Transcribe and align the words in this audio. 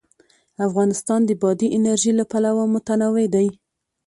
افغانستان 0.67 1.19
د 1.25 1.31
بادي 1.41 1.67
انرژي 1.77 2.11
له 2.19 2.25
پلوه 2.31 2.63
متنوع 2.73 3.25
دی. 3.35 3.47